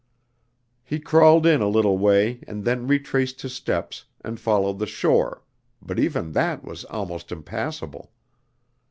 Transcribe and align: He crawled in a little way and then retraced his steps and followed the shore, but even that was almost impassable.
He 0.83 0.99
crawled 0.99 1.45
in 1.45 1.61
a 1.61 1.67
little 1.67 1.95
way 1.95 2.43
and 2.47 2.65
then 2.65 2.87
retraced 2.87 3.39
his 3.43 3.53
steps 3.53 4.05
and 4.25 4.39
followed 4.39 4.79
the 4.79 4.87
shore, 4.87 5.43
but 5.79 5.99
even 5.99 6.31
that 6.31 6.63
was 6.63 6.85
almost 6.85 7.31
impassable. 7.31 8.11